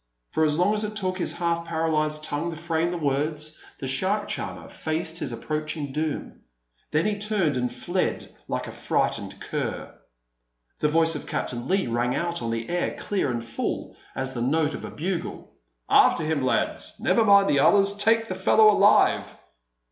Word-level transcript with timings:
For 0.31 0.43
as 0.43 0.57
long 0.57 0.73
as 0.73 0.83
it 0.83 0.95
took 0.95 1.19
his 1.19 1.33
half 1.33 1.67
paralysed 1.67 2.23
tongue 2.23 2.49
to 2.49 2.57
frame 2.57 2.89
the 2.89 2.97
words, 2.97 3.59
the 3.77 3.87
shark 3.87 4.27
charmer 4.27 4.67
faced 4.67 5.19
his 5.19 5.31
approaching 5.31 5.91
doom. 5.91 6.39
Then 6.89 7.05
he 7.05 7.19
turned 7.19 7.55
and 7.55 7.71
fled 7.71 8.33
like 8.47 8.65
a 8.65 8.71
frightened 8.71 9.39
cur. 9.39 9.93
The 10.79 10.89
voice 10.89 11.13
of 11.13 11.27
Captain 11.27 11.67
Leigh 11.67 11.85
rang 11.85 12.15
out 12.15 12.41
on 12.41 12.49
the 12.49 12.67
air 12.67 12.95
clear 12.97 13.29
and 13.29 13.45
full 13.45 13.95
as 14.15 14.33
the 14.33 14.41
note 14.41 14.73
of 14.73 14.83
a 14.85 14.89
bugle: 14.89 15.51
"After 15.87 16.23
him, 16.23 16.41
lads! 16.41 16.99
Never 16.99 17.23
mind 17.23 17.47
the 17.47 17.59
others! 17.59 17.93
Take 17.93 18.27
the 18.27 18.33
fellow 18.33 18.71
alive!" 18.71 19.31